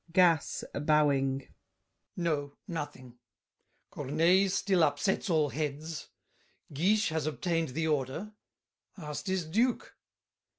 GASSÉ 0.11 0.83
(bowing). 0.83 1.47
No, 2.17 2.57
nothing. 2.67 3.19
Corneille 3.91 4.49
still 4.49 4.83
upsets 4.83 5.29
all 5.29 5.49
heads. 5.49 6.07
Guiche 6.73 7.09
has 7.09 7.27
obtained 7.27 7.75
the 7.75 7.85
order; 7.85 8.33
Ast 8.97 9.29
is 9.29 9.45
duke. 9.45 9.95